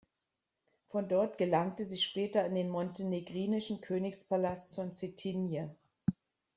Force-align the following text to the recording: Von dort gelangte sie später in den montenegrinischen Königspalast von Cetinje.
Von 0.89 1.07
dort 1.09 1.37
gelangte 1.37 1.85
sie 1.85 1.99
später 1.99 2.43
in 2.43 2.55
den 2.55 2.69
montenegrinischen 2.71 3.81
Königspalast 3.81 4.73
von 4.73 4.91
Cetinje. 4.93 5.75